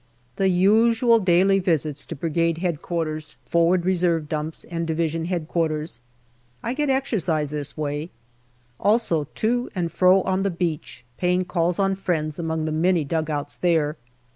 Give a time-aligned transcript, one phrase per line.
[0.37, 3.19] The usual daily visits to Brigade H.Q.
[3.45, 5.85] forward reserve dumps and D.H.Q.
[6.63, 8.09] I get exercise this way.
[8.79, 13.57] Also to and fro on the beach, paying calls on friends among the many dugouts
[13.57, 13.95] there.